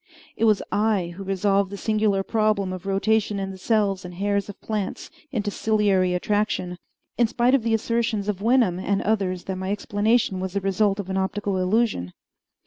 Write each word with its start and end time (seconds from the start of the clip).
It 0.35 0.45
was 0.45 0.63
I 0.71 1.13
who 1.15 1.23
resolved 1.23 1.69
the 1.69 1.77
singular 1.77 2.23
problem 2.23 2.73
of 2.73 2.87
rotation 2.87 3.37
in 3.39 3.51
the 3.51 3.57
cells 3.59 4.03
and 4.03 4.15
hairs 4.15 4.49
of 4.49 4.59
plants 4.59 5.11
into 5.31 5.51
ciliary 5.51 6.15
attraction, 6.15 6.79
in 7.19 7.27
spite 7.27 7.53
of 7.53 7.61
the 7.61 7.75
assertions 7.75 8.27
of 8.27 8.41
Wenham 8.41 8.79
and 8.79 9.03
others 9.03 9.43
that 9.43 9.57
my 9.57 9.69
explanation 9.71 10.39
was 10.39 10.53
the 10.53 10.61
result 10.61 10.99
of 10.99 11.11
an 11.11 11.17
optical 11.17 11.55
illusion. 11.57 12.13